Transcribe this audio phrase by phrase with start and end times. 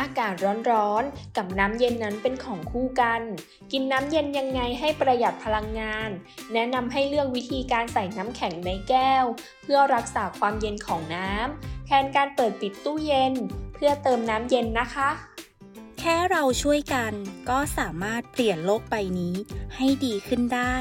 [0.00, 0.34] อากาศ
[0.70, 3.22] ร้อนๆ กับน้ำเย็นนั้นเป็นของคู่กัน
[3.72, 6.10] กินน้ำเย็นยังไงให้ประหยัดพลังงาน
[6.52, 9.24] แนะนำให้เลือกวิธีการใส่น้ำแข็งในแก้ว
[9.62, 13.34] เพื่อรักษาความเย็นของน้ำแทนการเปิดปิดตู้เย็น
[13.74, 15.10] เพื่อเติมน้ำเย็นนะคะ
[15.98, 17.12] แค่เราช่วยกัน
[17.50, 19.34] ก็สามารถเปลี่ยนโลกใบนี้
[19.76, 20.76] ให้ดีขึ้นได้